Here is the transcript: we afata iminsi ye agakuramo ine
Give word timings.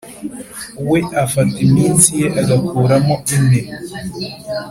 we 0.89 0.99
afata 1.23 1.55
iminsi 1.67 2.09
ye 2.21 2.27
agakuramo 2.41 3.15
ine 3.35 3.61